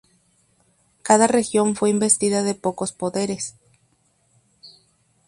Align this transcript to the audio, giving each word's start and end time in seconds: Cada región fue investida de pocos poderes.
Cada 1.03 1.27
región 1.27 1.75
fue 1.75 1.91
investida 1.91 2.41
de 2.41 2.55
pocos 2.55 2.91
poderes. 2.91 3.53